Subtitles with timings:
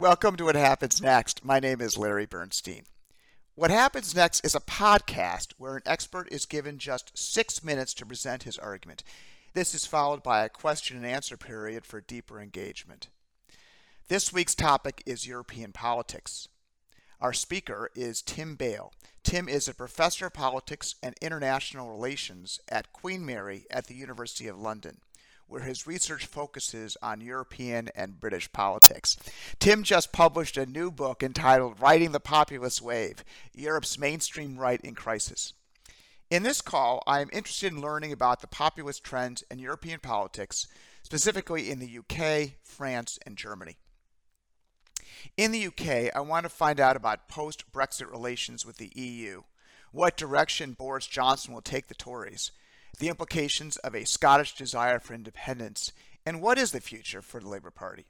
[0.00, 1.44] Welcome to What Happens Next.
[1.44, 2.84] My name is Larry Bernstein.
[3.54, 8.06] What Happens Next is a podcast where an expert is given just six minutes to
[8.06, 9.04] present his argument.
[9.52, 13.08] This is followed by a question and answer period for deeper engagement.
[14.08, 16.48] This week's topic is European politics.
[17.20, 18.94] Our speaker is Tim Bale.
[19.22, 24.48] Tim is a professor of politics and international relations at Queen Mary at the University
[24.48, 25.02] of London
[25.50, 29.16] where his research focuses on European and British politics.
[29.58, 34.94] Tim just published a new book entitled Riding the Populist Wave Europe's Mainstream Right in
[34.94, 35.52] Crisis.
[36.30, 40.68] In this call, I am interested in learning about the populist trends in European politics,
[41.02, 43.76] specifically in the UK, France, and Germany.
[45.36, 49.42] In the UK, I want to find out about post Brexit relations with the EU,
[49.90, 52.52] what direction Boris Johnson will take the Tories,
[53.00, 55.92] the implications of a Scottish desire for independence,
[56.24, 58.04] and what is the future for the Labour Party.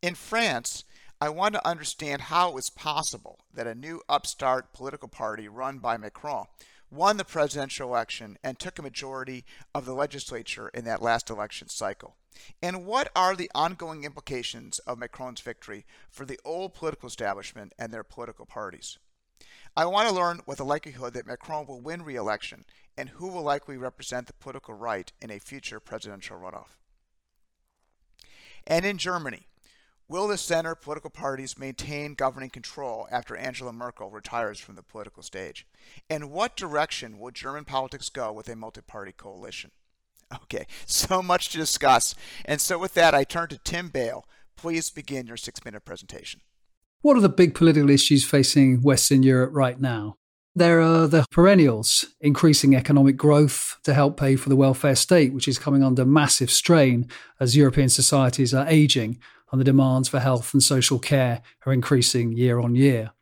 [0.00, 0.84] In France,
[1.20, 5.78] I want to understand how it was possible that a new upstart political party run
[5.78, 6.46] by Macron
[6.90, 11.68] won the presidential election and took a majority of the legislature in that last election
[11.68, 12.16] cycle.
[12.62, 17.92] And what are the ongoing implications of Macron's victory for the old political establishment and
[17.92, 18.96] their political parties?
[19.76, 22.64] I want to learn what the likelihood that Macron will win re election
[22.96, 26.76] and who will likely represent the political right in a future presidential runoff.
[28.66, 29.46] And in Germany,
[30.08, 35.22] will the center political parties maintain governing control after Angela Merkel retires from the political
[35.22, 35.66] stage?
[36.10, 39.70] And what direction will German politics go with a multi party coalition?
[40.44, 42.14] Okay, so much to discuss.
[42.44, 44.26] And so, with that, I turn to Tim Bale.
[44.56, 46.40] Please begin your six minute presentation.
[47.02, 50.16] What are the big political issues facing Western Europe right now?
[50.54, 55.48] There are the perennials, increasing economic growth to help pay for the welfare state, which
[55.48, 59.18] is coming under massive strain as European societies are aging
[59.50, 63.12] and the demands for health and social care are increasing year on year.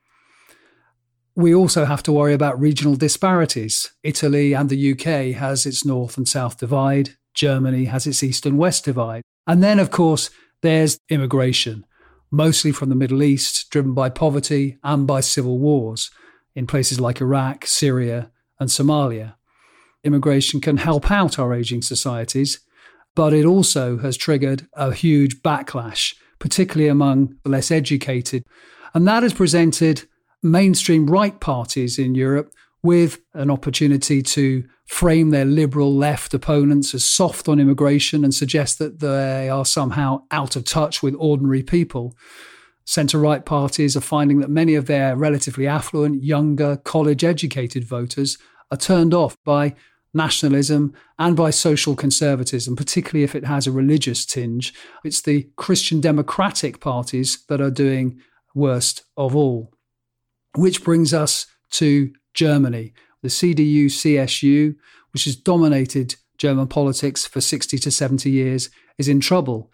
[1.37, 3.93] We also have to worry about regional disparities.
[4.03, 8.59] Italy and the UK has its north and south divide, Germany has its east and
[8.59, 9.23] west divide.
[9.47, 10.31] And then, of course,
[10.63, 11.87] there's immigration,
[12.31, 16.11] mostly from the Middle East, driven by poverty and by civil wars
[16.55, 19.35] in places like Iraq, Syria, and Somalia.
[20.05, 22.61] Immigration can help out our aging societies,
[23.15, 28.45] but it also has triggered a huge backlash, particularly among the less educated.
[28.95, 30.05] And that has presented
[30.43, 32.53] mainstream right parties in Europe
[32.83, 38.79] with an opportunity to frame their liberal left opponents as soft on immigration and suggest
[38.79, 42.15] that they are somehow out of touch with ordinary people
[42.89, 48.39] centre right parties are finding that many of their relatively affluent, younger, college educated voters
[48.71, 49.75] are turned off by
[50.15, 54.73] nationalism and by social conservatism, particularly if it has a religious tinge.
[55.05, 58.21] It's the Christian democratic parties that are doing
[58.55, 59.71] worst of all.
[60.57, 62.95] Which brings us to Germany.
[63.29, 64.75] The CDU CSU,
[65.13, 69.71] which has dominated German politics for 60 to 70 years, is in trouble.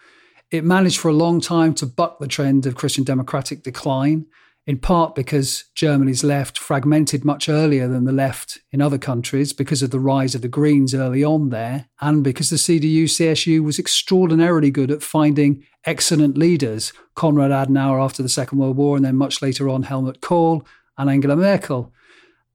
[0.50, 4.26] It managed for a long time to buck the trend of Christian democratic decline,
[4.66, 9.84] in part because Germany's left fragmented much earlier than the left in other countries because
[9.84, 13.78] of the rise of the Greens early on there, and because the CDU CSU was
[13.78, 19.14] extraordinarily good at finding excellent leaders Konrad Adenauer after the Second World War, and then
[19.14, 20.66] much later on Helmut Kohl
[20.98, 21.92] and Angela Merkel.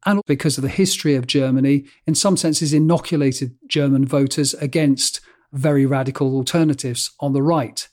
[0.05, 5.19] And because of the history of Germany, in some senses, inoculated German voters against
[5.51, 7.87] very radical alternatives on the right.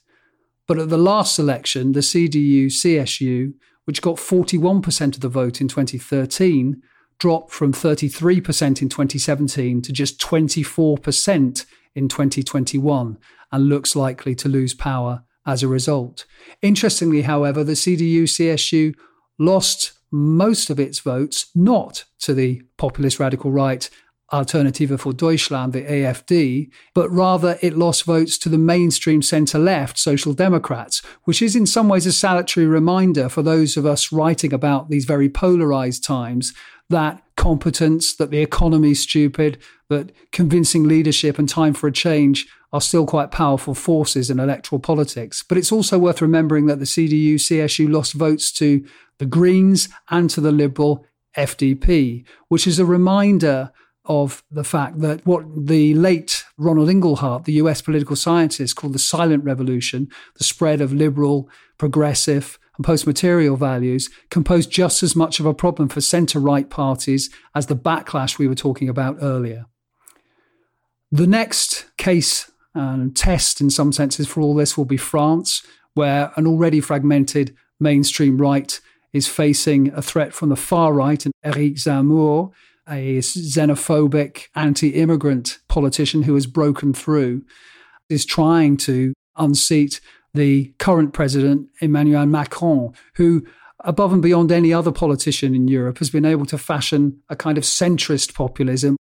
[0.67, 3.53] But at the last election, the CDU CSU,
[3.85, 6.81] which got 41% of the vote in 2013,
[7.19, 11.65] dropped from 33% in 2017 to just 24%
[11.95, 13.17] in 2021
[13.51, 16.25] and looks likely to lose power as a result.
[16.61, 18.93] Interestingly, however, the CDU CSU
[19.39, 23.89] lost most of its votes not to the populist radical right
[24.33, 29.97] Alternative for Deutschland, the AFD, but rather it lost votes to the mainstream centre left
[29.97, 34.51] Social Democrats, which is in some ways a salutary reminder for those of us writing
[34.51, 36.53] about these very polarised times
[36.89, 39.59] that competence, that the economy is stupid,
[39.89, 44.79] that convincing leadership and time for a change are still quite powerful forces in electoral
[44.79, 45.43] politics.
[45.47, 48.85] But it's also worth remembering that the CDU CSU lost votes to
[49.19, 51.05] the Greens and to the Liberal
[51.35, 53.71] FDP, which is a reminder
[54.05, 58.99] of the fact that what the late Ronald Inglehart, the US political scientist, called the
[58.99, 65.39] silent revolution, the spread of liberal, progressive, and post material values, composed just as much
[65.39, 69.65] of a problem for centre right parties as the backlash we were talking about earlier.
[71.11, 75.63] The next case and test, in some senses, for all this will be France,
[75.93, 78.79] where an already fragmented mainstream right
[79.13, 82.51] is facing a threat from the far right, and Eric Zemmour,
[82.87, 87.43] a xenophobic, anti immigrant politician who has broken through,
[88.09, 89.99] is trying to unseat
[90.33, 93.45] the current president, Emmanuel Macron, who,
[93.81, 97.57] above and beyond any other politician in Europe, has been able to fashion a kind
[97.57, 98.97] of centrist populism.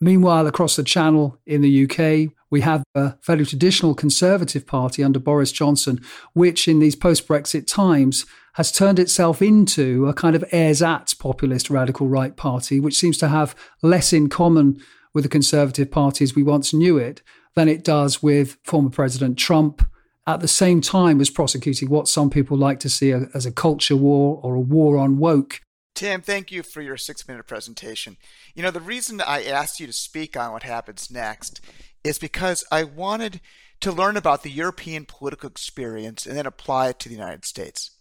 [0.00, 5.18] Meanwhile, across the channel in the UK, we have a fairly traditional conservative party under
[5.18, 6.00] Boris Johnson,
[6.34, 11.70] which in these post Brexit times has turned itself into a kind of ersatz populist
[11.70, 14.80] radical right party, which seems to have less in common
[15.12, 17.22] with the Conservative Party as we once knew it
[17.54, 19.84] than it does with former President Trump.
[20.26, 23.96] At the same time as prosecuting what some people like to see as a culture
[23.96, 25.60] war or a war on woke.
[25.94, 28.16] Tim, thank you for your six minute presentation.
[28.54, 31.60] You know, the reason I asked you to speak on what happens next
[32.02, 33.40] is because I wanted
[33.80, 37.92] to learn about the European political experience and then apply it to the United States.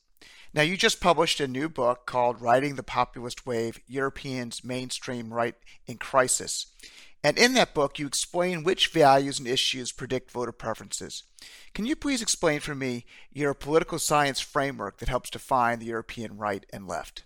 [0.55, 5.55] Now, you just published a new book called Riding the Populist Wave Europeans Mainstream Right
[5.85, 6.67] in Crisis.
[7.23, 11.23] And in that book, you explain which values and issues predict voter preferences.
[11.73, 16.37] Can you please explain for me your political science framework that helps define the European
[16.37, 17.23] right and left?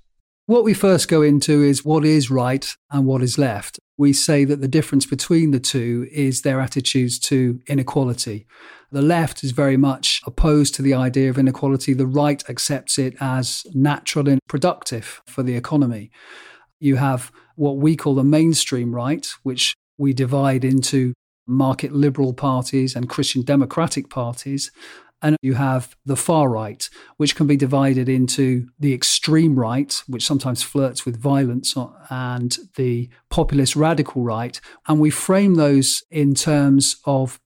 [0.48, 3.82] What we first go into is what is right and what is left.
[3.98, 8.48] We say that the difference between the two is their attitudes to inequality.
[8.90, 11.94] The left is very much opposed to the idea of inequality.
[11.94, 16.12] The right accepts it as natural and productive for the economy.
[16.80, 21.14] You have what we call the mainstream right, which we divide into
[21.46, 24.72] market liberal parties and Christian democratic parties.
[25.22, 26.88] And you have the far right,
[27.18, 32.58] which can be divided into the extreme right, which sometimes flirts with violence, uh, and
[32.76, 34.60] the populist radical right.
[34.88, 37.40] And we frame those in terms of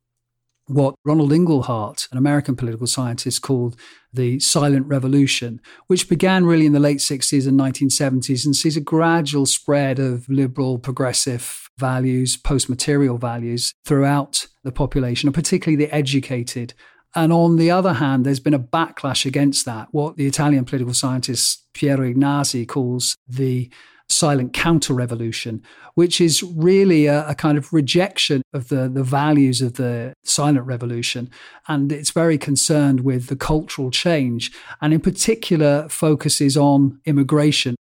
[0.67, 3.75] what Ronald Inglehart, an American political scientist, called
[4.13, 8.81] the silent revolution, which began really in the late 60s and 1970s and sees a
[8.81, 15.93] gradual spread of liberal, progressive values, post material values throughout the population, and particularly the
[15.93, 16.73] educated.
[17.15, 20.93] And on the other hand, there's been a backlash against that, what the Italian political
[20.93, 23.69] scientist Piero Ignazi calls the
[24.11, 25.63] silent counter revolution,
[25.95, 30.65] which is really a, a, kind of rejection of the, the values of the silent
[30.65, 31.29] revolution.
[31.67, 37.75] And it's very concerned with the cultural change, and in particular, focuses on immigration.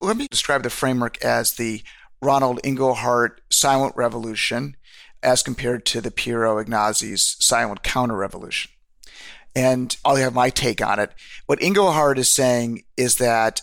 [0.00, 1.82] Let me describe the framework as the
[2.20, 4.76] Ronald Inglehart silent revolution
[5.22, 8.70] as compared to the Piero Ignazi's silent counter revolution.
[9.56, 11.10] And I'll have my take on it.
[11.46, 13.62] What Inglehart is saying is that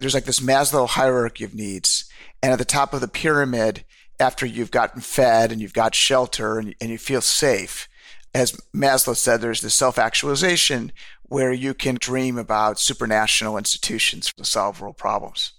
[0.00, 2.10] there's like this Maslow hierarchy of needs.
[2.42, 3.84] And at the top of the pyramid,
[4.18, 7.88] after you've gotten fed and you've got shelter and, and you feel safe,
[8.34, 10.90] as Maslow said, there's this self actualization
[11.22, 15.52] where you can dream about supranational institutions to solve world problems.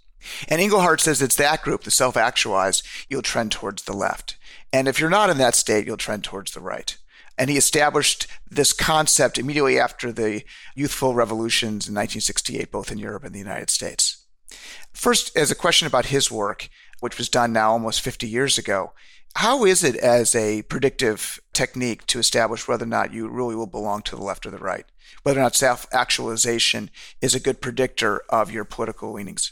[0.47, 4.37] And Inglehart says it's that group, the self actualized, you'll trend towards the left.
[4.71, 6.97] And if you're not in that state, you'll trend towards the right.
[7.37, 10.43] And he established this concept immediately after the
[10.75, 14.25] youthful revolutions in 1968, both in Europe and the United States.
[14.93, 16.69] First, as a question about his work,
[16.99, 18.93] which was done now almost 50 years ago,
[19.35, 23.67] how is it as a predictive technique to establish whether or not you really will
[23.67, 24.85] belong to the left or the right?
[25.23, 29.51] Whether or not self actualization is a good predictor of your political leanings?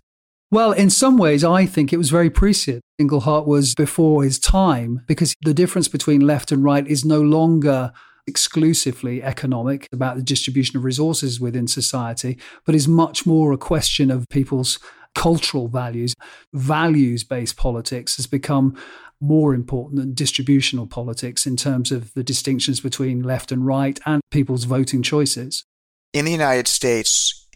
[0.51, 2.81] Well, in some ways, I think it was very prescient.
[2.99, 7.93] Inglehart was before his time because the difference between left and right is no longer
[8.27, 14.11] exclusively economic about the distribution of resources within society, but is much more a question
[14.11, 14.77] of people's
[15.15, 16.13] cultural values.
[16.53, 18.75] Values based politics has become
[19.21, 24.21] more important than distributional politics in terms of the distinctions between left and right and
[24.31, 25.63] people's voting choices.
[26.11, 27.47] In the United States,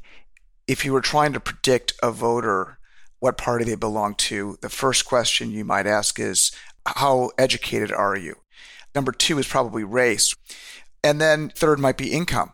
[0.65, 2.79] if you were trying to predict a voter,
[3.25, 6.51] what party they belong to, the first question you might ask is,
[6.85, 8.35] How educated are you?
[8.93, 10.35] Number two is probably race.
[11.03, 12.53] And then third might be income.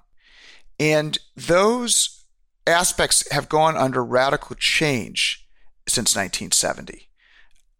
[0.79, 2.23] And those
[2.65, 5.45] aspects have gone under radical change
[5.89, 7.09] since 1970.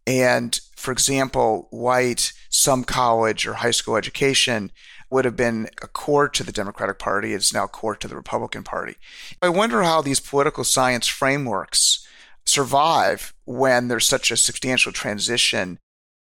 [0.06, 4.70] And for example, white, some college or high school education
[5.10, 7.34] would have been a core to the Democratic Party.
[7.34, 8.98] It's now core to the Republican Party.
[9.42, 12.06] I wonder how these political science frameworks
[12.46, 15.78] survive when there's such a substantial transition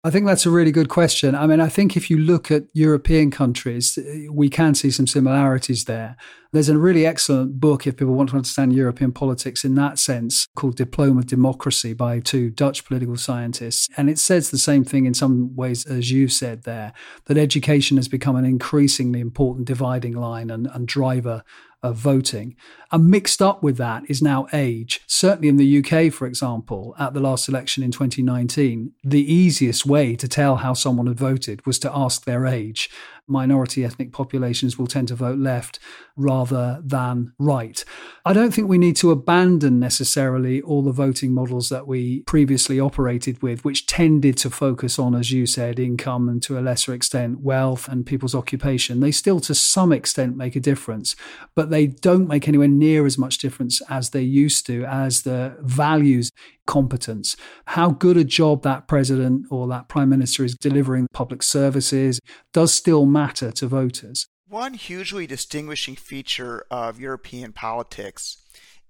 [0.06, 1.34] I think that's a really good question.
[1.34, 3.98] I mean, I think if you look at European countries,
[4.30, 6.16] we can see some similarities there.
[6.54, 10.46] There's a really excellent book, if people want to understand European politics in that sense,
[10.56, 13.90] called Diploma Democracy by two Dutch political scientists.
[13.98, 16.94] And it says the same thing in some ways as you said there,
[17.26, 21.44] that education has become an increasingly important dividing line and, and driver
[21.86, 22.56] of voting.
[22.92, 25.02] And mixed up with that is now age.
[25.08, 30.16] Certainly in the UK, for example, at the last election in 2019, the easiest way
[30.16, 32.90] to tell how someone had voted was to ask their age
[33.28, 35.80] minority ethnic populations will tend to vote left
[36.16, 37.84] rather than right.
[38.24, 42.80] I don't think we need to abandon necessarily all the voting models that we previously
[42.80, 46.94] operated with, which tended to focus on, as you said, income and to a lesser
[46.94, 49.00] extent, wealth and people's occupation.
[49.00, 51.16] They still, to some extent, make a difference,
[51.56, 55.58] but they don't make anywhere near as much difference as they used to, as the
[55.62, 56.32] values
[56.66, 57.36] competence,
[57.68, 62.20] how good a job that president or that prime minister is delivering public services
[62.54, 64.28] does still matter to voters.
[64.48, 68.38] One hugely distinguishing feature of European politics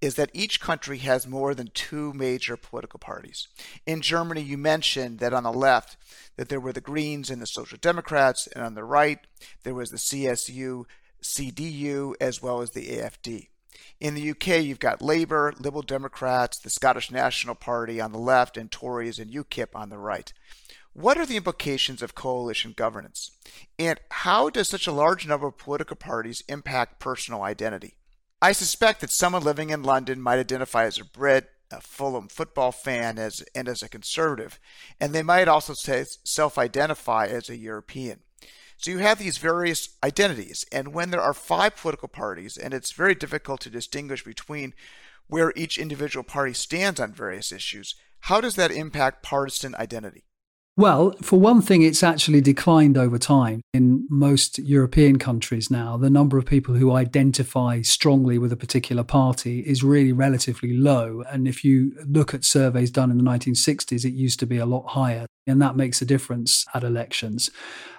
[0.00, 3.48] is that each country has more than two major political parties.
[3.86, 5.96] In Germany, you mentioned that on the left
[6.36, 9.18] that there were the Greens and the Social Democrats, and on the right
[9.62, 10.84] there was the CSU,
[11.22, 13.48] CDU, as well as the AFD.
[14.00, 18.56] In the UK, you've got Labour, Liberal Democrats, the Scottish National Party on the left,
[18.56, 20.32] and Tories and UKIP on the right.
[20.92, 23.30] What are the implications of coalition governance?
[23.78, 27.96] And how does such a large number of political parties impact personal identity?
[28.40, 32.72] I suspect that someone living in London might identify as a Brit, a Fulham football
[32.72, 34.60] fan, as, and as a conservative,
[35.00, 38.20] and they might also self identify as a European.
[38.76, 40.64] So you have these various identities.
[40.70, 44.74] And when there are five political parties, and it's very difficult to distinguish between
[45.28, 50.25] where each individual party stands on various issues, how does that impact partisan identity?
[50.78, 53.62] Well, for one thing, it's actually declined over time.
[53.72, 59.02] In most European countries now, the number of people who identify strongly with a particular
[59.02, 61.22] party is really relatively low.
[61.32, 64.66] And if you look at surveys done in the 1960s, it used to be a
[64.66, 65.24] lot higher.
[65.46, 67.48] And that makes a difference at elections.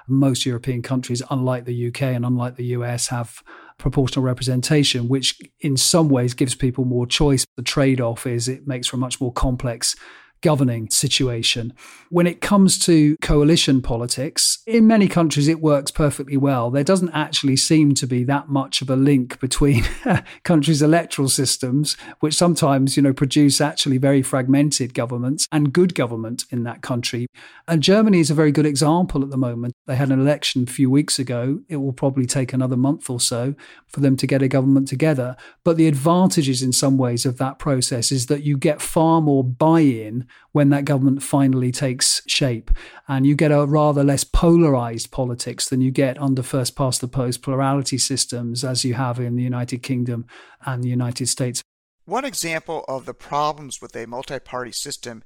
[0.08, 3.42] Most European countries, unlike the UK and unlike the US, have
[3.80, 7.44] proportional representation, which in some ways gives people more choice.
[7.56, 9.96] The trade off is it makes for a much more complex
[10.42, 11.74] governing situation.
[12.10, 16.72] When it comes to coalition politics, in many countries it works perfectly well.
[16.72, 19.84] There doesn't actually seem to be that much of a link between
[20.44, 26.46] countries' electoral systems, which sometimes, you know, produce actually very fragmented governments and good government
[26.52, 27.28] in that country.
[27.68, 29.74] And Germany is a very good example at the moment.
[29.86, 31.60] They had an election a few weeks ago.
[31.68, 33.56] It will probably take another month or so
[33.88, 35.36] for them to get a government together.
[35.64, 39.44] But the advantages in some ways of that process is that you get far more
[40.52, 42.72] when that government finally takes shape.
[43.08, 47.08] And you get a rather less polarized politics than you get under first past the
[47.08, 50.26] post plurality systems as you have in the United Kingdom
[50.66, 51.62] and the United States.
[52.06, 55.24] One example of the problems with a multi party system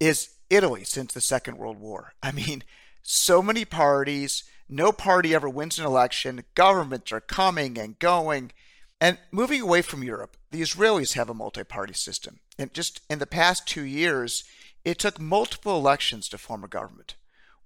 [0.00, 2.14] is Italy since the Second World War.
[2.22, 2.62] I mean,
[3.02, 8.52] so many parties, no party ever wins an election, governments are coming and going.
[9.00, 12.40] And moving away from Europe, the Israelis have a multi party system.
[12.58, 14.44] And just in the past two years,
[14.84, 17.14] it took multiple elections to form a government.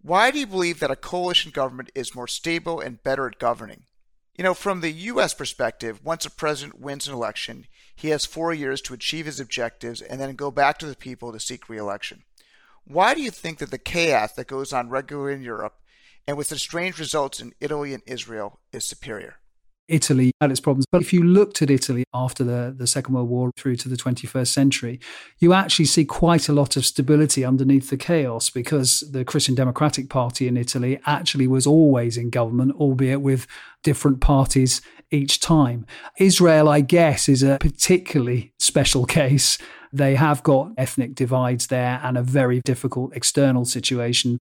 [0.03, 3.85] Why do you believe that a coalition government is more stable and better at governing?
[4.35, 5.35] You know, from the U.S.
[5.35, 10.01] perspective, once a president wins an election, he has four years to achieve his objectives
[10.01, 12.23] and then go back to the people to seek re election.
[12.85, 15.75] Why do you think that the chaos that goes on regularly in Europe
[16.27, 19.37] and with the strange results in Italy and Israel is superior?
[19.91, 20.87] Italy had its problems.
[20.91, 23.97] But if you looked at Italy after the, the Second World War through to the
[23.97, 25.01] 21st century,
[25.39, 30.09] you actually see quite a lot of stability underneath the chaos because the Christian Democratic
[30.09, 33.47] Party in Italy actually was always in government, albeit with
[33.83, 34.81] different parties
[35.11, 35.87] each time.
[36.19, 39.59] Israel, I guess, is a particularly special case
[39.93, 44.39] they have got ethnic divides there and a very difficult external situation.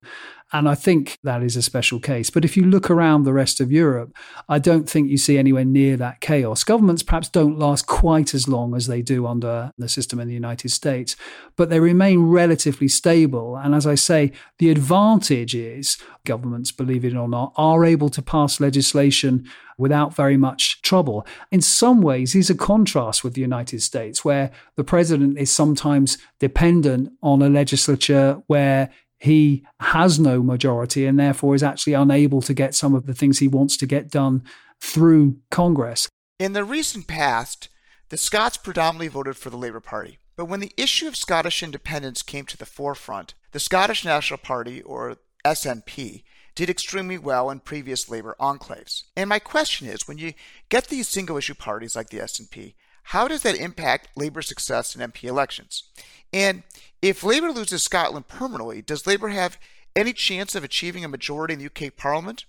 [0.51, 2.29] And I think that is a special case.
[2.29, 4.15] But if you look around the rest of Europe,
[4.47, 6.63] I don't think you see anywhere near that chaos.
[6.63, 10.33] Governments perhaps don't last quite as long as they do under the system in the
[10.33, 11.15] United States,
[11.55, 13.55] but they remain relatively stable.
[13.55, 18.21] And as I say, the advantage is governments, believe it or not, are able to
[18.21, 21.25] pass legislation without very much trouble.
[21.51, 26.17] In some ways, these are contrasts with the United States, where the president is sometimes
[26.39, 28.89] dependent on a legislature where
[29.19, 33.39] he has no majority and therefore is actually unable to get some of the things
[33.39, 34.43] he wants to get done
[34.79, 36.07] through Congress.
[36.39, 37.67] In the recent past,
[38.09, 40.19] the Scots predominantly voted for the Labour Party.
[40.35, 44.81] But when the issue of Scottish independence came to the forefront, the Scottish National Party,
[44.81, 46.23] or SNP,
[46.55, 49.03] did extremely well in previous Labour enclaves.
[49.17, 50.33] And my question is when you
[50.69, 52.73] get these single issue parties like the SNP,
[53.03, 55.83] how does that impact Labour success in MP elections?
[56.31, 56.63] And
[57.01, 59.57] if Labour loses Scotland permanently, does Labour have
[59.95, 62.45] any chance of achieving a majority in the UK Parliament?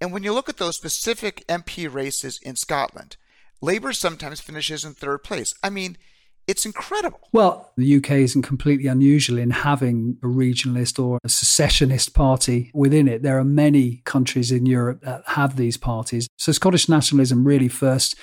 [0.00, 3.16] And when you look at those specific MP races in Scotland,
[3.60, 5.54] Labour sometimes finishes in third place.
[5.62, 5.98] I mean,
[6.46, 7.20] it's incredible.
[7.32, 13.06] Well, the UK isn't completely unusual in having a regionalist or a secessionist party within
[13.06, 13.22] it.
[13.22, 16.26] There are many countries in Europe that have these parties.
[16.38, 18.16] So Scottish nationalism really first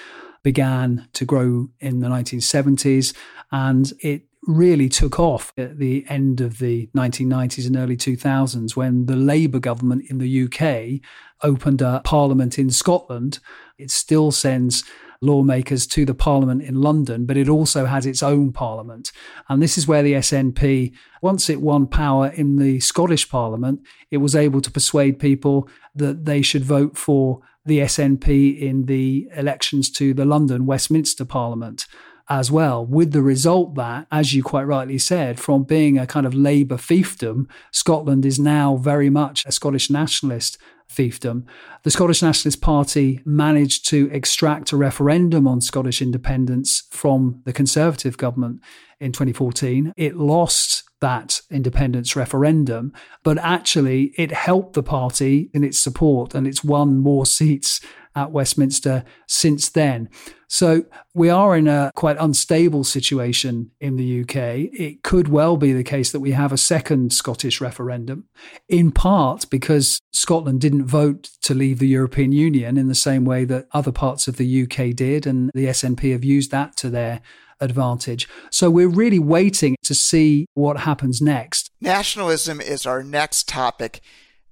[0.44, 3.16] began to grow in the 1970s
[3.52, 9.06] and it really took off at the end of the 1990s and early 2000s when
[9.06, 11.02] the Labour government in the UK
[11.44, 13.40] opened a parliament in Scotland.
[13.78, 14.84] It still sends
[15.22, 19.12] lawmakers to the parliament in London, but it also has its own parliament.
[19.50, 24.18] And this is where the SNP, once it won power in the Scottish parliament, it
[24.18, 29.90] was able to persuade people that they should vote for the SNP in the elections
[29.92, 31.86] to the London Westminster Parliament
[32.30, 36.26] as well, with the result that, as you quite rightly said, from being a kind
[36.26, 40.58] of Labour fiefdom, Scotland is now very much a Scottish nationalist
[40.92, 41.44] fiefdom.
[41.84, 48.18] The Scottish Nationalist Party managed to extract a referendum on Scottish independence from the Conservative
[48.18, 48.62] government
[49.00, 49.94] in 2014.
[49.96, 52.94] It lost that independence referendum,
[53.24, 57.80] but actually it helped the party in its support and it's won more seats
[58.18, 60.10] at Westminster since then.
[60.48, 64.72] So we are in a quite unstable situation in the UK.
[64.74, 68.26] It could well be the case that we have a second Scottish referendum,
[68.68, 73.46] in part because Scotland didn't vote to leave the European Union in the same way
[73.46, 77.22] that other parts of the UK did, and the SNP have used that to their
[77.60, 78.28] advantage.
[78.52, 81.72] So we're really waiting to see what happens next.
[81.82, 84.02] Nationalism is our next topic.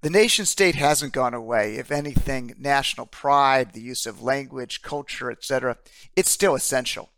[0.06, 1.78] The nation state hasn't gone away.
[1.78, 5.78] If anything, national pride, the use of language, culture, etc.,
[6.16, 7.10] it's still essential.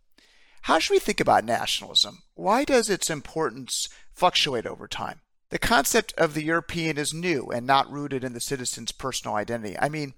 [0.62, 2.20] How should we think about nationalism?
[2.36, 5.20] Why does its importance fluctuate over time?
[5.50, 9.75] The concept of the European is new and not rooted in the citizen's personal identity.
[9.77, 10.13] I mean,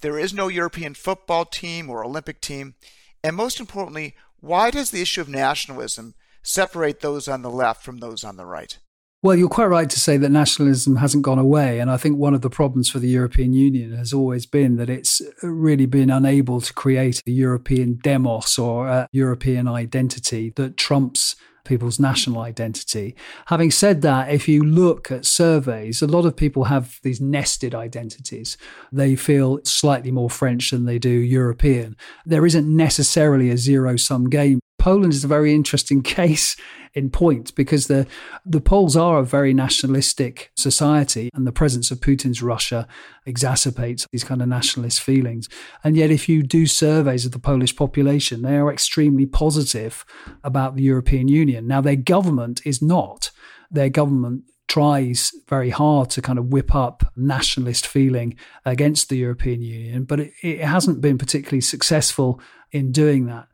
[0.00, 2.76] there is no European football team or Olympic team.
[3.24, 7.98] And most importantly, why does the issue of nationalism separate those on the left from
[7.98, 8.78] those on the right?
[9.24, 11.78] Well, you're quite right to say that nationalism hasn't gone away.
[11.78, 14.90] And I think one of the problems for the European Union has always been that
[14.90, 21.36] it's really been unable to create a European demos or a European identity that trumps
[21.64, 23.14] people's national identity.
[23.46, 27.76] Having said that, if you look at surveys, a lot of people have these nested
[27.76, 28.56] identities.
[28.90, 31.96] They feel slightly more French than they do European.
[32.26, 34.58] There isn't necessarily a zero sum game.
[34.82, 36.56] Poland is a very interesting case
[36.92, 38.04] in point because the
[38.44, 42.88] the Poles are a very nationalistic society, and the presence of Putin's Russia
[43.24, 45.48] exacerbates these kind of nationalist feelings.
[45.84, 50.04] And yet, if you do surveys of the Polish population, they are extremely positive
[50.42, 51.68] about the European Union.
[51.68, 53.30] Now, their government is not.
[53.70, 59.62] Their government tries very hard to kind of whip up nationalist feeling against the European
[59.62, 62.40] Union, but it, it hasn't been particularly successful
[62.72, 63.46] in doing that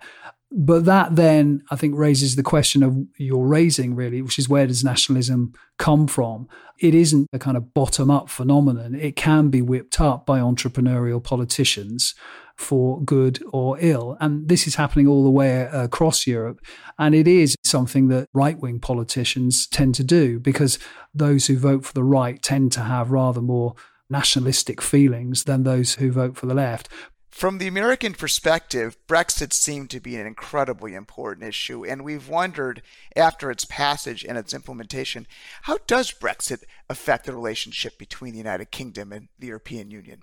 [0.50, 4.66] but that then I think raises the question of you're raising really, which is where
[4.66, 6.48] does nationalism come from?
[6.78, 8.94] It isn't a kind of bottom up phenomenon.
[8.94, 12.14] It can be whipped up by entrepreneurial politicians
[12.56, 14.16] for good or ill.
[14.20, 16.61] And this is happening all the way across Europe.
[16.98, 20.78] And it is something that right wing politicians tend to do because
[21.14, 23.74] those who vote for the right tend to have rather more
[24.11, 26.88] nationalistic feelings than those who vote for the left.
[27.31, 32.83] From the American perspective, Brexit seemed to be an incredibly important issue, and we've wondered,
[33.14, 35.27] after its passage and its implementation,
[35.62, 40.23] how does Brexit affect the relationship between the United Kingdom and the European Union?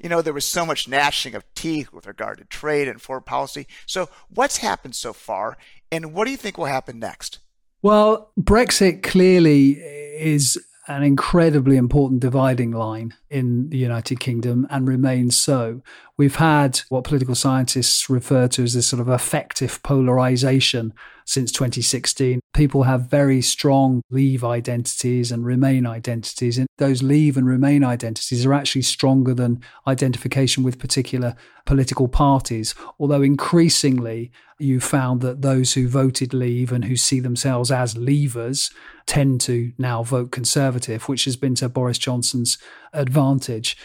[0.00, 3.22] You know, there was so much gnashing of teeth with regard to trade and foreign
[3.22, 3.68] policy.
[3.84, 5.58] So, what's happened so far,
[5.92, 7.38] and what do you think will happen next?
[7.82, 15.36] Well, Brexit clearly is an incredibly important dividing line in the United Kingdom and remains
[15.36, 15.82] so.
[16.18, 20.94] We've had what political scientists refer to as this sort of affective polarization
[21.26, 22.40] since 2016.
[22.54, 26.56] People have very strong leave identities and remain identities.
[26.56, 31.34] And those leave and remain identities are actually stronger than identification with particular
[31.66, 32.74] political parties.
[32.98, 38.72] Although increasingly, you found that those who voted leave and who see themselves as leavers
[39.04, 42.56] tend to now vote conservative, which has been to Boris Johnson's
[42.94, 43.76] advantage.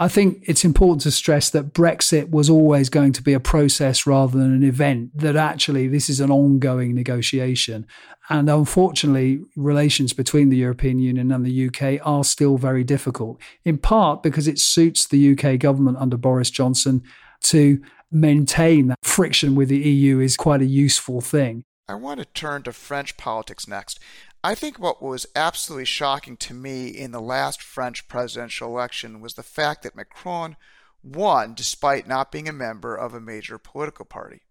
[0.00, 4.06] I think it's important to stress that Brexit was always going to be a process
[4.06, 7.86] rather than an event, that actually this is an ongoing negotiation.
[8.28, 13.78] And unfortunately, relations between the European Union and the UK are still very difficult, in
[13.78, 17.02] part because it suits the UK government under Boris Johnson
[17.42, 17.80] to
[18.10, 21.64] maintain that friction with the EU is quite a useful thing.
[21.86, 24.00] I want to turn to French politics next.
[24.44, 29.32] I think what was absolutely shocking to me in the last French presidential election was
[29.32, 30.56] the fact that Macron
[31.02, 34.42] won despite not being a member of a major political party.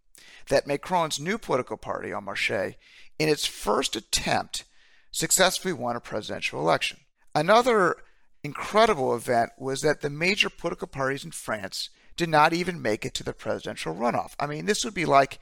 [0.49, 2.75] That Macron's new political party, En Marche,
[3.19, 4.63] in its first attempt,
[5.11, 6.97] successfully won a presidential election.
[7.35, 7.97] Another
[8.43, 13.13] incredible event was that the major political parties in France did not even make it
[13.13, 14.33] to the presidential runoff.
[14.39, 15.37] I mean, this would be like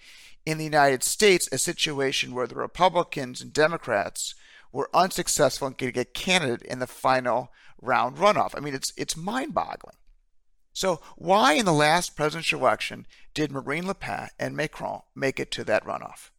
[0.46, 4.36] in the United States a situation where the Republicans and Democrats
[4.72, 8.56] were unsuccessful in getting a candidate in the final round runoff.
[8.56, 9.96] I mean, it's it's mind-boggling.
[10.74, 15.52] So why in the last presidential election did Marine Le Pen and Macron make it
[15.52, 16.30] to that runoff?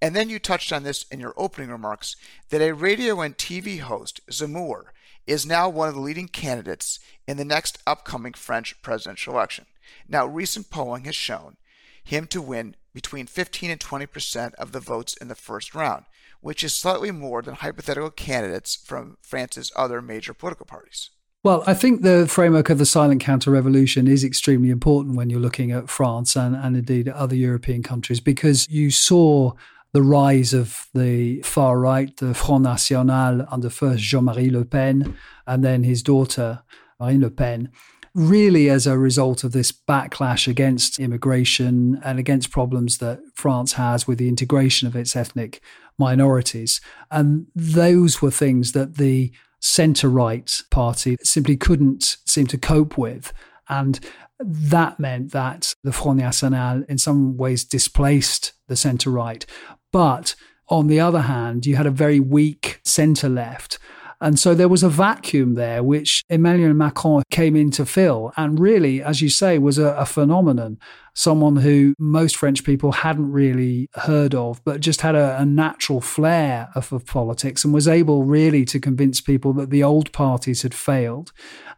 [0.00, 2.16] And then you touched on this in your opening remarks
[2.48, 4.86] that a radio and TV host, Zemmour,
[5.26, 9.66] is now one of the leading candidates in the next upcoming French presidential election.
[10.08, 11.56] Now, recent polling has shown
[12.02, 16.04] him to win between 15 and 20 percent of the votes in the first round
[16.42, 21.10] which is slightly more than hypothetical candidates from France's other major political parties.
[21.44, 25.40] Well, I think the framework of the silent counter revolution is extremely important when you're
[25.40, 29.52] looking at France and, and indeed other European countries because you saw
[29.92, 35.16] the rise of the far right, the Front National, under first Jean Marie Le Pen
[35.46, 36.62] and then his daughter,
[37.00, 37.70] Marine Le Pen,
[38.14, 44.06] really as a result of this backlash against immigration and against problems that France has
[44.06, 45.60] with the integration of its ethnic
[45.98, 46.80] minorities.
[47.10, 53.32] And those were things that the centre right party simply couldn't seem to cope with.
[53.68, 54.00] And
[54.38, 59.46] that meant that the Front National, in some ways, displaced the centre right.
[59.92, 60.34] But
[60.68, 63.78] on the other hand, you had a very weak centre left
[64.22, 68.32] and so there was a vacuum there, which Emmanuel Macron came in to fill.
[68.36, 70.78] And really, as you say, was a, a phenomenon.
[71.12, 76.00] Someone who most French people hadn't really heard of, but just had a, a natural
[76.00, 80.62] flair of, of politics and was able really to convince people that the old parties
[80.62, 81.32] had failed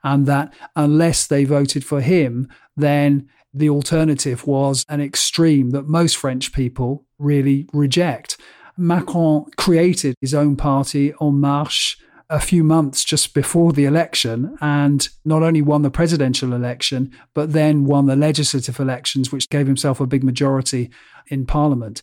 [0.05, 6.17] and that unless they voted for him, then the alternative was an extreme that most
[6.19, 8.37] French people really reject.
[8.77, 11.97] Macron created his own party, En Marche,
[12.31, 17.53] a few months just before the election and not only won the presidential election, but
[17.53, 20.91] then won the legislative elections, which gave himself a big majority
[21.29, 22.03] in parliament.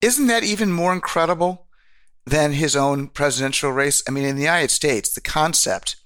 [0.00, 1.66] Isn't that even more incredible
[2.26, 4.02] than his own presidential race?
[4.06, 5.96] I mean, in the United States, the concept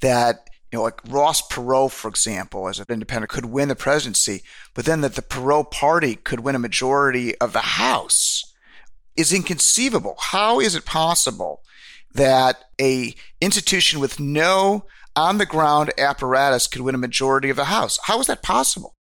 [0.00, 4.42] that you know, like Ross Perot, for example, as an independent, could win the presidency,
[4.72, 8.42] but then that the Perot party could win a majority of the House
[9.14, 10.16] is inconceivable.
[10.18, 11.62] How is it possible
[12.14, 17.64] that a institution with no on the ground apparatus could win a majority of the
[17.64, 17.98] House.
[18.04, 18.94] How is that possible?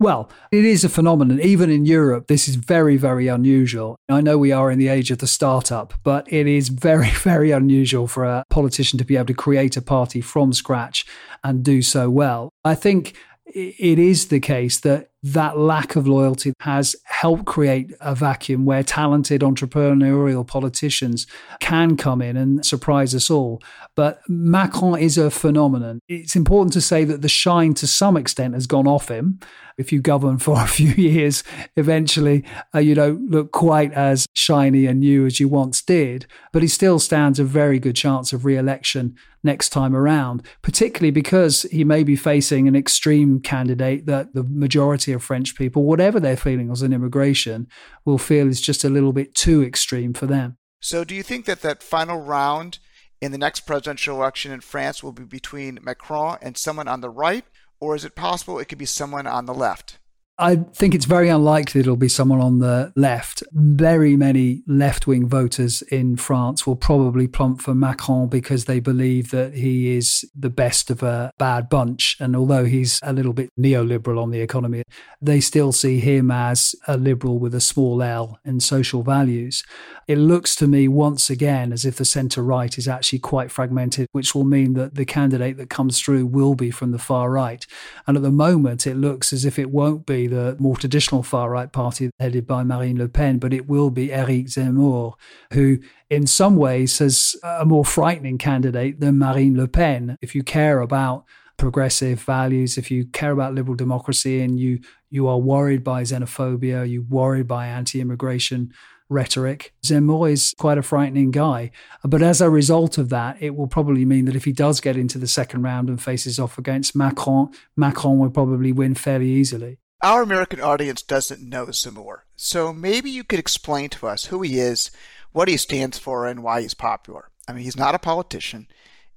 [0.00, 1.40] Well, it is a phenomenon.
[1.40, 3.96] Even in Europe, this is very, very unusual.
[4.08, 7.50] I know we are in the age of the startup, but it is very, very
[7.50, 11.04] unusual for a politician to be able to create a party from scratch
[11.42, 12.50] and do so well.
[12.64, 13.16] I think
[13.54, 18.84] it is the case that that lack of loyalty has helped create a vacuum where
[18.84, 21.26] talented entrepreneurial politicians
[21.58, 23.60] can come in and surprise us all.
[23.96, 25.98] But Macron is a phenomenon.
[26.08, 29.40] It's important to say that the shine to some extent has gone off him.
[29.76, 31.42] If you govern for a few years,
[31.76, 36.26] eventually uh, you don't look quite as shiny and new as you once did.
[36.52, 39.16] But he still stands a very good chance of re election
[39.48, 45.10] next time around, particularly because he may be facing an extreme candidate that the majority
[45.12, 47.66] of French people, whatever their feelings on immigration,
[48.04, 50.58] will feel is just a little bit too extreme for them.
[50.80, 52.78] So, do you think that that final round
[53.20, 57.10] in the next presidential election in France will be between Macron and someone on the
[57.10, 57.44] right,
[57.80, 59.98] or is it possible it could be someone on the left?
[60.40, 63.42] I think it's very unlikely it'll be someone on the left.
[63.50, 69.32] Very many left wing voters in France will probably plump for Macron because they believe
[69.32, 72.16] that he is the best of a bad bunch.
[72.20, 74.84] And although he's a little bit neoliberal on the economy,
[75.20, 79.64] they still see him as a liberal with a small L in social values.
[80.06, 84.06] It looks to me once again as if the centre right is actually quite fragmented,
[84.12, 87.66] which will mean that the candidate that comes through will be from the far right.
[88.06, 91.50] And at the moment, it looks as if it won't be the more traditional far
[91.50, 95.14] right party headed by Marine Le Pen, but it will be Eric Zemmour,
[95.52, 95.78] who
[96.10, 100.16] in some ways has a more frightening candidate than Marine Le Pen.
[100.22, 101.24] If you care about
[101.56, 106.88] progressive values, if you care about liberal democracy and you you are worried by xenophobia,
[106.88, 108.72] you worried by anti-immigration
[109.08, 111.70] rhetoric, Zemmour is quite a frightening guy.
[112.04, 114.98] But as a result of that, it will probably mean that if he does get
[114.98, 119.78] into the second round and faces off against Macron, Macron will probably win fairly easily.
[120.00, 124.60] Our American audience doesn't know Zemmour, so maybe you could explain to us who he
[124.60, 124.92] is,
[125.32, 127.30] what he stands for, and why he's popular.
[127.48, 128.68] I mean, he's not a politician.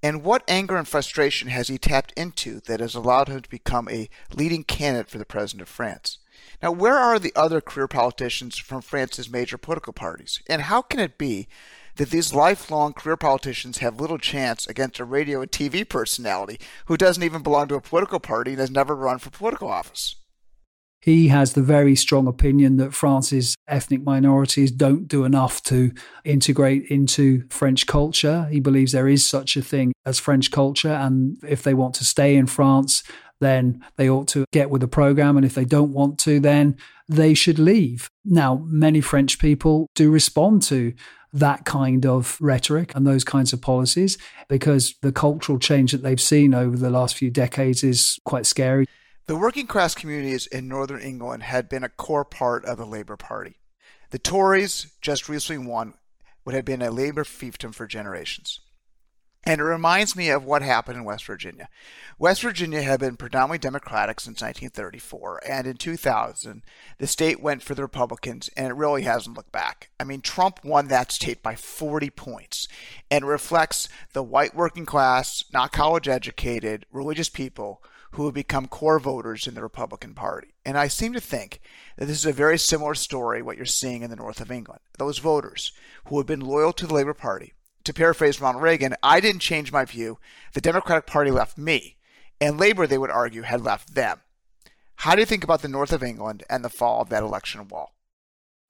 [0.02, 3.88] And what anger and frustration has he tapped into that has allowed him to become
[3.90, 6.18] a leading candidate for the president of France?
[6.64, 10.42] Now, where are the other career politicians from France's major political parties?
[10.48, 11.48] And how can it be
[11.98, 16.98] that these lifelong career politicians have little chance against a radio and TV personality who
[16.98, 20.16] doesn't even belong to a political party and has never run for political office?
[21.02, 25.92] He has the very strong opinion that France's ethnic minorities don't do enough to
[26.24, 28.48] integrate into French culture.
[28.52, 32.06] He believes there is such a thing as French culture, and if they want to
[32.06, 33.04] stay in France,
[33.40, 35.36] then they ought to get with the program.
[35.36, 36.78] And if they don't want to, then
[37.10, 38.08] they should leave.
[38.24, 40.94] Now, many French people do respond to
[41.34, 44.18] that kind of rhetoric and those kinds of policies
[44.50, 48.86] because the cultural change that they've seen over the last few decades is quite scary.
[49.32, 53.16] The working class communities in northern England had been a core part of the Labour
[53.16, 53.56] Party.
[54.10, 55.94] The Tories, just recently won,
[56.44, 58.60] would have been a Labour fiefdom for generations.
[59.46, 61.70] And it reminds me of what happened in West Virginia.
[62.20, 66.62] West Virginia had been predominantly Democratic since 1934, and in 2000,
[66.98, 69.92] the state went for the Republicans, and it really hasn't looked back.
[69.98, 72.68] I mean, Trump won that state by 40 points,
[73.10, 79.00] and reflects the white working class, not college educated, religious people who have become core
[79.00, 80.54] voters in the Republican Party.
[80.66, 81.62] And I seem to think
[81.98, 84.82] that this is a very similar story what you're seeing in the north of England.
[84.98, 85.72] Those voters
[86.06, 87.54] who have been loyal to the Labour Party,
[87.86, 90.20] to paraphrase Ronald Reagan, I didn't change my view.
[90.54, 91.98] The Democratic Party left me,
[92.40, 94.22] and Labour, they would argue, had left them.
[94.98, 97.68] How do you think about the north of England and the fall of that election
[97.68, 97.96] wall?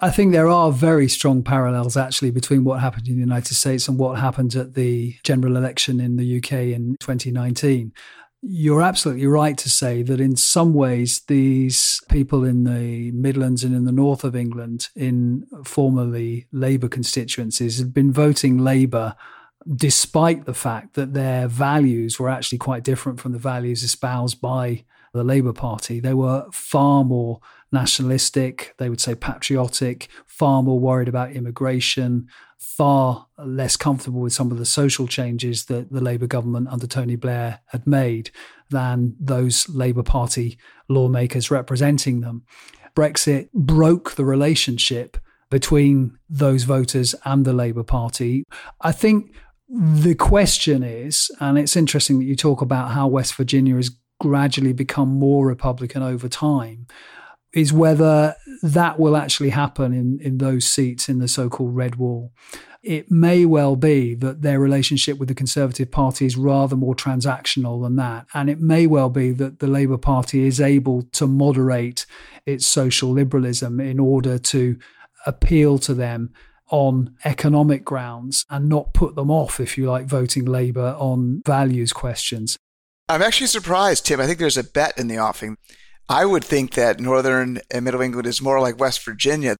[0.04, 3.88] I think there are very strong parallels actually between what happened in the United States
[3.88, 7.94] and what happened at the general election in the UK in 2019
[8.42, 13.76] you're absolutely right to say that in some ways, these people in the Midlands and
[13.76, 19.16] in the north of England, in formerly Labour constituencies, had been voting Labour
[19.76, 24.84] despite the fact that their values were actually quite different from the values espoused by
[25.14, 26.00] the Labour Party.
[26.00, 32.28] They were far more nationalistic, they would say patriotic, far more worried about immigration,
[32.62, 37.16] far less comfortable with some of the social changes that the Labour government under Tony
[37.16, 38.30] Blair had made
[38.70, 42.44] than those Labour Party lawmakers representing them.
[42.96, 45.18] Brexit broke the relationship
[45.50, 48.44] between those voters and the Labour Party.
[48.80, 49.36] I think
[49.68, 54.74] the question is, and it's interesting that you talk about how West Virginia has gradually
[54.74, 56.86] become more Republican over time
[57.54, 61.96] is whether that will actually happen in, in those seats in the so called Red
[61.96, 62.32] Wall.
[62.84, 67.82] It may well be that their relationship with the Conservative Party is rather more transactional
[67.84, 68.26] than that.
[68.34, 72.06] And it may well be that the Labour Party is able to moderate
[72.46, 74.78] its social liberalism in order to
[75.28, 76.34] appeal to them
[76.72, 81.94] on economic grounds and not put them off, if you like, voting Labour on values
[81.94, 82.58] questions.
[83.10, 84.22] I'm actually surprised, Tim.
[84.22, 85.58] I think there's a bet in the offing.
[86.12, 89.56] I would think that Northern and Middle England is more like West Virginia.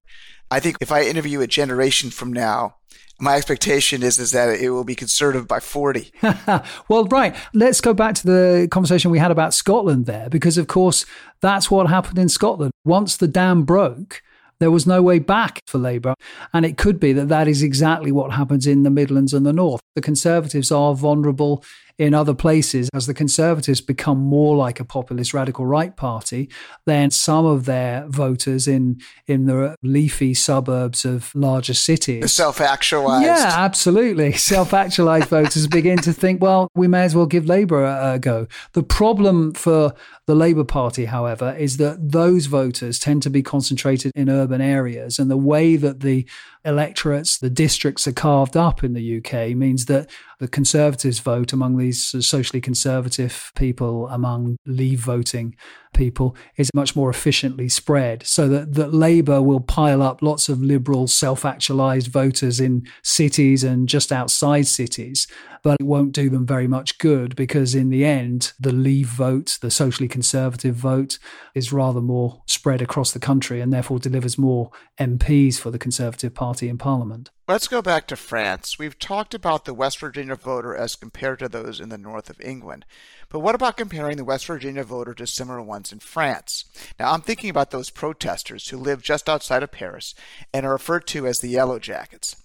[0.50, 2.74] I think if I interview a generation from now,
[3.18, 6.12] my expectation is is that it will be conservative by 40.
[6.88, 7.34] well, right.
[7.54, 11.06] Let's go back to the conversation we had about Scotland there, because of course
[11.40, 12.72] that's what happened in Scotland.
[12.84, 14.20] Once the dam broke,
[14.58, 16.14] there was no way back for Labour.
[16.52, 19.54] And it could be that that is exactly what happens in the Midlands and the
[19.54, 19.80] North.
[19.94, 21.64] The Conservatives are vulnerable
[22.02, 26.50] in other places, as the Conservatives become more like a populist radical right party,
[26.84, 33.24] then some of their voters in in the leafy suburbs of larger cities, self actualized,
[33.24, 37.84] yeah, absolutely, self actualized voters begin to think, well, we may as well give Labour
[37.84, 38.48] a, a go.
[38.72, 39.94] The problem for
[40.26, 45.20] the Labour Party, however, is that those voters tend to be concentrated in urban areas,
[45.20, 46.26] and the way that the
[46.64, 50.10] electorates, the districts are carved up in the UK means that
[50.42, 55.54] the Conservatives vote among these socially conservative people, among Leave voting
[55.92, 60.62] people is much more efficiently spread so that, that Labour will pile up lots of
[60.62, 65.26] liberal self actualized voters in cities and just outside cities,
[65.62, 69.58] but it won't do them very much good because in the end, the Leave vote,
[69.60, 71.18] the socially conservative vote,
[71.54, 76.34] is rather more spread across the country and therefore delivers more MPs for the Conservative
[76.34, 77.30] Party in Parliament.
[77.48, 78.78] Let's go back to France.
[78.78, 82.40] We've talked about the West Virginia voter as compared to those in the north of
[82.40, 82.86] England.
[83.32, 86.66] But what about comparing the West Virginia voter to similar ones in France?
[87.00, 90.14] Now, I'm thinking about those protesters who live just outside of Paris
[90.52, 92.36] and are referred to as the Yellow Jackets.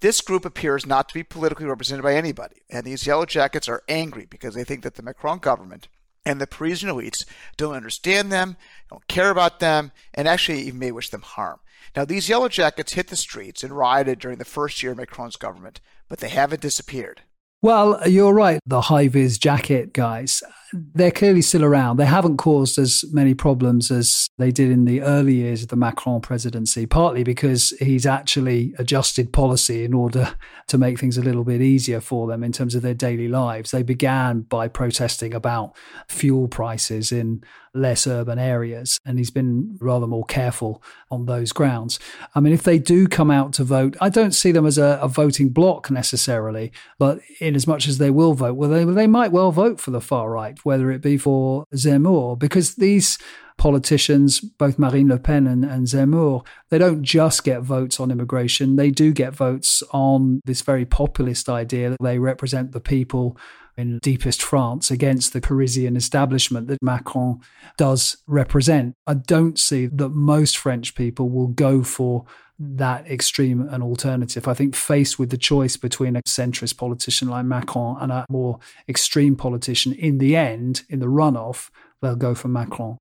[0.00, 3.84] This group appears not to be politically represented by anybody, and these Yellow Jackets are
[3.88, 5.86] angry because they think that the Macron government
[6.26, 7.24] and the Parisian elites
[7.56, 8.56] don't understand them,
[8.90, 11.60] don't care about them, and actually even may wish them harm.
[11.94, 15.36] Now, these yellow jackets hit the streets and rioted during the first year of Macron's
[15.36, 17.22] government, but they haven't disappeared.
[17.62, 18.58] Well, you're right.
[18.66, 21.96] The high vis jacket guys, they're clearly still around.
[21.96, 25.76] They haven't caused as many problems as they did in the early years of the
[25.76, 30.34] Macron presidency, partly because he's actually adjusted policy in order
[30.66, 33.70] to make things a little bit easier for them in terms of their daily lives.
[33.70, 35.76] They began by protesting about
[36.08, 37.44] fuel prices in
[37.74, 38.98] less urban areas.
[39.04, 42.00] And he's been rather more careful on those grounds.
[42.34, 44.98] I mean, if they do come out to vote, I don't see them as a,
[45.02, 49.06] a voting bloc necessarily, but in as much as they will vote, well, they, they
[49.06, 53.18] might well vote for the far right, whether it be for Zemmour, because these
[53.58, 58.76] politicians, both Marine Le Pen and, and Zemmour, they don't just get votes on immigration.
[58.76, 63.36] They do get votes on this very populist idea that they represent the people
[63.76, 67.40] in deepest France against the Parisian establishment that Macron
[67.76, 68.94] does represent.
[69.06, 72.24] I don't see that most French people will go for
[72.58, 74.46] that extreme an alternative.
[74.46, 78.60] I think faced with the choice between a centrist politician like Macron and a more
[78.88, 82.98] extreme politician, in the end, in the runoff, they'll go for Macron.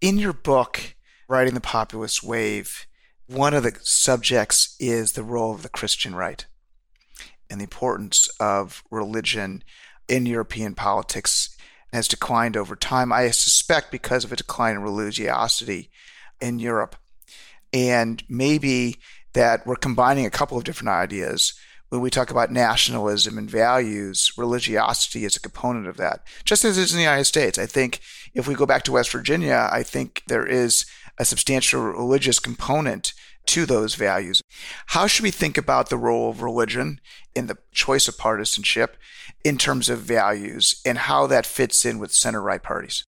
[0.00, 0.96] In your book,
[1.28, 2.86] Riding the Populist Wave,
[3.26, 6.44] one of the subjects is the role of the Christian right
[7.48, 9.62] and the importance of religion
[10.08, 11.56] in European politics
[11.92, 13.12] has declined over time.
[13.12, 15.90] I suspect because of a decline in religiosity
[16.40, 16.96] in Europe.
[17.72, 18.96] And maybe
[19.32, 21.54] that we're combining a couple of different ideas.
[21.88, 26.76] When we talk about nationalism and values, religiosity is a component of that, just as
[26.76, 27.58] it is in the United States.
[27.58, 28.00] I think
[28.34, 30.86] if we go back to West Virginia, I think there is
[31.18, 33.12] a substantial religious component
[33.46, 34.42] to those values.
[34.86, 37.00] How should we think about the role of religion
[37.34, 38.96] in the choice of partisanship
[39.44, 43.04] in terms of values and how that fits in with center right parties?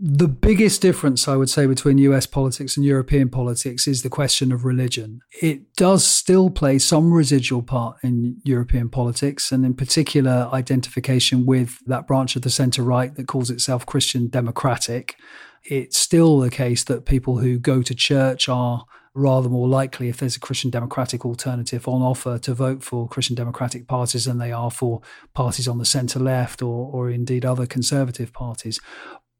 [0.00, 4.52] The biggest difference, I would say, between US politics and European politics is the question
[4.52, 5.22] of religion.
[5.42, 11.78] It does still play some residual part in European politics, and in particular, identification with
[11.86, 15.16] that branch of the centre right that calls itself Christian democratic.
[15.64, 20.18] It's still the case that people who go to church are rather more likely, if
[20.18, 24.52] there's a Christian democratic alternative on offer, to vote for Christian democratic parties than they
[24.52, 25.00] are for
[25.34, 28.80] parties on the centre left or, or indeed other conservative parties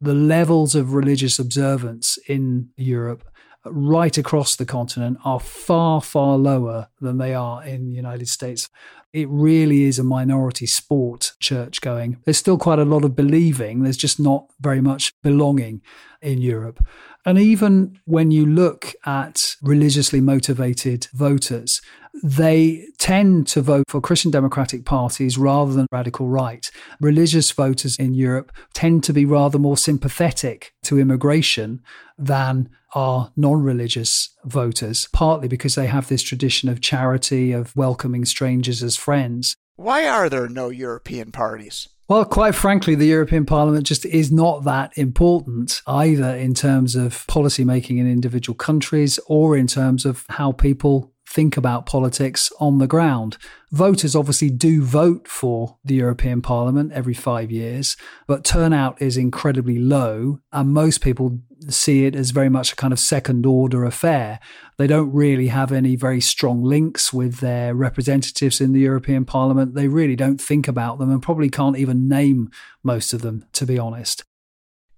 [0.00, 3.24] the levels of religious observance in Europe
[3.64, 8.68] right across the continent are far, far lower than they are in the United States.
[9.12, 12.18] It really is a minority sport, church going.
[12.24, 15.82] There's still quite a lot of believing, there's just not very much belonging
[16.22, 16.84] in Europe.
[17.28, 21.82] And even when you look at religiously motivated voters,
[22.22, 26.70] they tend to vote for Christian democratic parties rather than radical right.
[27.02, 31.82] Religious voters in Europe tend to be rather more sympathetic to immigration
[32.16, 38.24] than are non religious voters, partly because they have this tradition of charity, of welcoming
[38.24, 39.54] strangers as friends.
[39.76, 41.88] Why are there no European parties?
[42.08, 47.26] Well, quite frankly, the European Parliament just is not that important either in terms of
[47.26, 52.78] policy making in individual countries or in terms of how people think about politics on
[52.78, 53.36] the ground.
[53.70, 59.78] Voters obviously do vote for the European Parliament every five years, but turnout is incredibly
[59.78, 61.38] low, and most people
[61.68, 64.40] see it as very much a kind of second order affair.
[64.78, 69.74] They don't really have any very strong links with their representatives in the European Parliament.
[69.74, 72.50] They really don't think about them and probably can't even name
[72.82, 74.24] most of them, to be honest.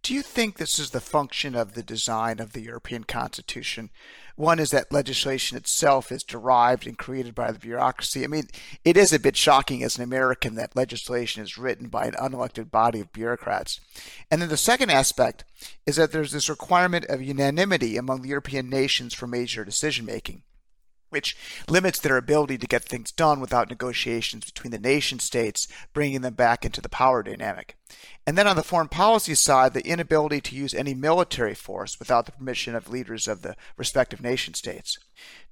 [0.03, 3.91] Do you think this is the function of the design of the European Constitution?
[4.35, 8.25] One is that legislation itself is derived and created by the bureaucracy.
[8.25, 8.49] I mean,
[8.83, 12.71] it is a bit shocking as an American that legislation is written by an unelected
[12.71, 13.79] body of bureaucrats.
[14.31, 15.45] And then the second aspect
[15.87, 20.43] is that there's this requirement of unanimity among the European nations for major decision making.
[21.11, 21.37] Which
[21.69, 26.35] limits their ability to get things done without negotiations between the nation states, bringing them
[26.35, 27.77] back into the power dynamic.
[28.27, 32.27] And then on the foreign policy side, the inability to use any military force without
[32.27, 34.99] the permission of leaders of the respective nation states.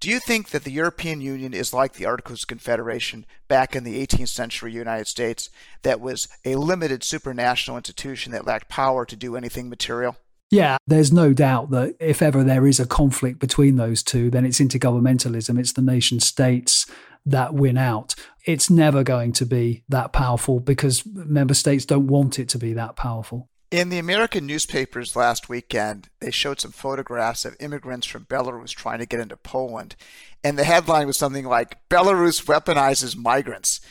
[0.00, 3.84] Do you think that the European Union is like the Articles of Confederation back in
[3.84, 5.50] the 18th century United States,
[5.82, 10.16] that was a limited supranational institution that lacked power to do anything material?
[10.50, 14.46] Yeah, there's no doubt that if ever there is a conflict between those two, then
[14.46, 15.58] it's intergovernmentalism.
[15.58, 16.86] It's the nation states
[17.26, 18.14] that win out.
[18.46, 22.72] It's never going to be that powerful because member states don't want it to be
[22.72, 23.50] that powerful.
[23.70, 29.00] In the American newspapers last weekend, they showed some photographs of immigrants from Belarus trying
[29.00, 29.94] to get into Poland.
[30.42, 33.82] And the headline was something like Belarus weaponizes migrants.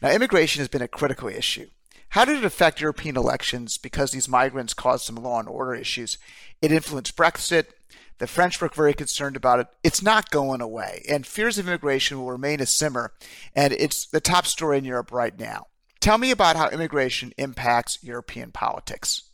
[0.00, 1.68] Now, immigration has been a critical issue.
[2.16, 6.16] How did it affect European elections because these migrants caused some law and order issues?
[6.62, 7.66] It influenced Brexit.
[8.16, 9.66] The French were very concerned about it.
[9.84, 13.12] It's not going away, and fears of immigration will remain a simmer,
[13.54, 15.66] and it's the top story in Europe right now.
[16.00, 19.25] Tell me about how immigration impacts European politics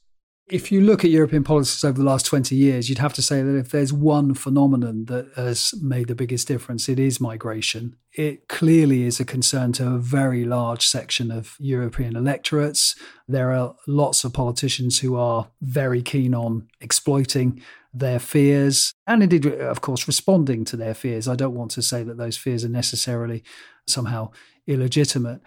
[0.53, 3.41] if you look at European politics over the last 20 years, you'd have to say
[3.41, 7.97] that if there's one phenomenon that has made the biggest difference, it is migration.
[8.13, 12.95] It clearly is a concern to a very large section of European electorates.
[13.27, 17.63] There are lots of politicians who are very keen on exploiting
[17.95, 21.29] their fears and indeed, of course, responding to their fears.
[21.29, 23.43] I don't want to say that those fears are necessarily
[23.87, 24.33] somehow
[24.67, 25.41] illegitimate.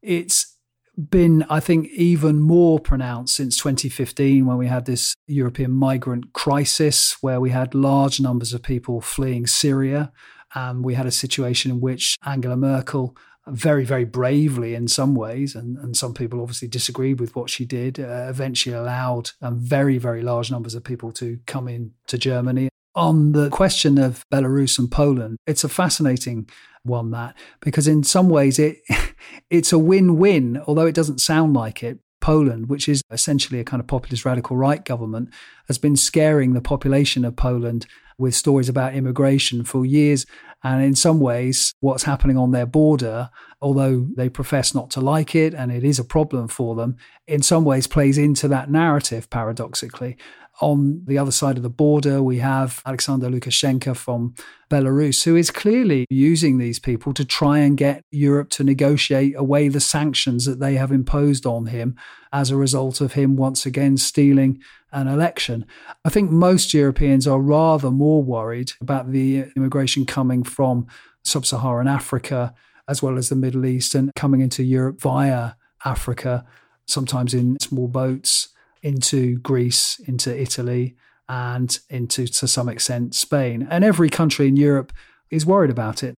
[0.00, 0.55] It's
[0.96, 7.16] been, I think, even more pronounced since 2015 when we had this European migrant crisis,
[7.20, 10.12] where we had large numbers of people fleeing Syria.
[10.54, 13.16] And we had a situation in which Angela Merkel,
[13.46, 17.64] very, very bravely in some ways, and, and some people obviously disagreed with what she
[17.64, 22.18] did, uh, eventually allowed um, very, very large numbers of people to come in to
[22.18, 22.68] Germany.
[22.96, 26.48] On the question of Belarus and Poland, it's a fascinating
[26.82, 28.78] one that because in some ways it
[29.50, 31.98] it's a win-win although it doesn't sound like it.
[32.18, 35.28] Poland which is essentially a kind of populist radical right government
[35.68, 37.86] has been scaring the population of Poland
[38.18, 40.24] with stories about immigration for years.
[40.64, 43.28] And in some ways what's happening on their border
[43.60, 46.96] although they profess not to like it and it is a problem for them
[47.28, 50.16] in some ways plays into that narrative paradoxically
[50.60, 54.34] on the other side of the border, we have Alexander Lukashenko from
[54.70, 59.68] Belarus, who is clearly using these people to try and get Europe to negotiate away
[59.68, 61.94] the sanctions that they have imposed on him
[62.32, 64.60] as a result of him once again stealing
[64.92, 65.66] an election.
[66.04, 70.86] I think most Europeans are rather more worried about the immigration coming from
[71.22, 72.54] sub Saharan Africa
[72.88, 75.52] as well as the Middle East and coming into Europe via
[75.84, 76.46] Africa,
[76.86, 78.48] sometimes in small boats
[78.82, 80.96] into Greece, into Italy,
[81.28, 83.66] and into, to some extent, Spain.
[83.70, 84.92] And every country in Europe
[85.30, 86.14] is worried about it.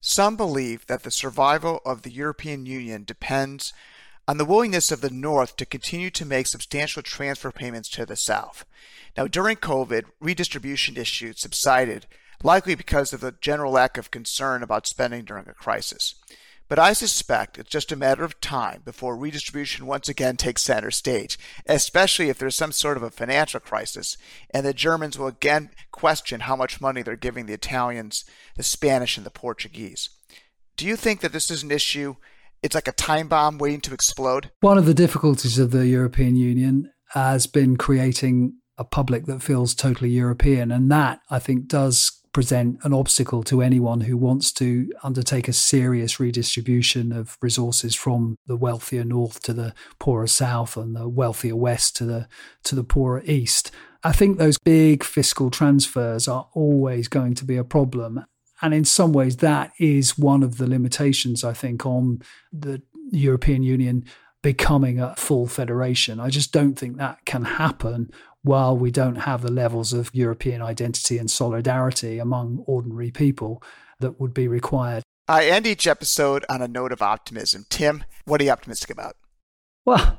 [0.00, 3.72] Some believe that the survival of the European Union depends
[4.28, 8.14] on the willingness of the North to continue to make substantial transfer payments to the
[8.14, 8.64] South.
[9.16, 12.06] Now, during COVID, redistribution issues subsided,
[12.42, 16.14] likely because of the general lack of concern about spending during a crisis.
[16.68, 20.90] But I suspect it's just a matter of time before redistribution once again takes center
[20.90, 24.18] stage, especially if there's some sort of a financial crisis,
[24.50, 28.24] and the Germans will again question how much money they're giving the Italians,
[28.56, 30.10] the Spanish, and the Portuguese.
[30.76, 32.16] Do you think that this is an issue?
[32.62, 34.50] It's like a time bomb waiting to explode?
[34.60, 39.74] One of the difficulties of the European Union has been creating a public that feels
[39.74, 40.70] totally European.
[40.70, 45.52] And that, I think, does present an obstacle to anyone who wants to undertake a
[45.52, 51.56] serious redistribution of resources from the wealthier north to the poorer south and the wealthier
[51.56, 52.28] west to the
[52.62, 53.72] to the poorer east.
[54.04, 58.24] I think those big fiscal transfers are always going to be a problem.
[58.62, 62.22] And in some ways, that is one of the limitations, I think, on
[62.52, 62.80] the
[63.10, 64.04] European Union
[64.42, 66.20] becoming a full federation.
[66.20, 68.10] I just don't think that can happen
[68.42, 73.62] while we don't have the levels of European identity and solidarity among ordinary people
[74.00, 75.02] that would be required.
[75.26, 77.66] I end each episode on a note of optimism.
[77.68, 79.16] Tim, what are you optimistic about?
[79.84, 80.18] Well,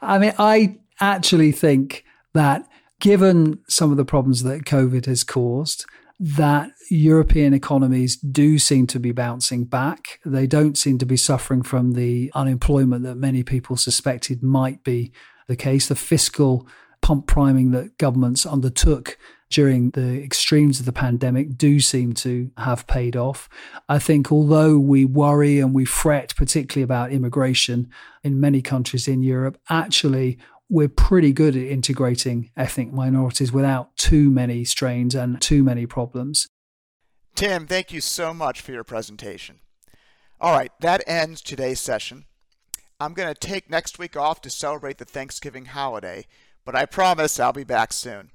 [0.00, 2.04] I mean, I actually think
[2.34, 2.66] that
[3.00, 5.84] given some of the problems that COVID has caused,
[6.20, 10.18] that European economies do seem to be bouncing back.
[10.24, 15.12] They don't seem to be suffering from the unemployment that many people suspected might be
[15.46, 15.86] the case.
[15.86, 16.66] The fiscal
[17.00, 19.16] pump priming that governments undertook
[19.50, 23.48] during the extremes of the pandemic do seem to have paid off.
[23.88, 27.88] I think although we worry and we fret, particularly about immigration
[28.22, 30.38] in many countries in Europe, actually
[30.68, 36.46] we're pretty good at integrating ethnic minorities without too many strains and too many problems.
[37.34, 39.60] Tim, thank you so much for your presentation.
[40.40, 42.24] All right, that ends today's session.
[43.00, 46.26] I'm going to take next week off to celebrate the Thanksgiving holiday,
[46.64, 48.30] but I promise I'll be back soon.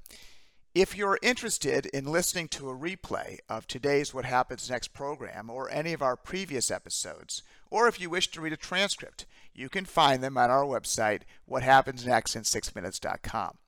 [0.74, 5.70] If you're interested in listening to a replay of today's What Happens Next program or
[5.70, 9.24] any of our previous episodes, or if you wish to read a transcript,
[9.54, 13.58] you can find them on our website, whathappensnextin6minutes.com.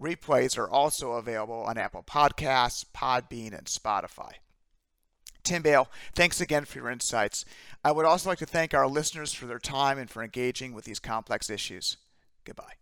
[0.00, 4.32] Replays are also available on Apple Podcasts, Podbean, and Spotify.
[5.42, 7.44] Tim Bale, thanks again for your insights.
[7.84, 10.84] I would also like to thank our listeners for their time and for engaging with
[10.84, 11.96] these complex issues.
[12.44, 12.74] Goodbye.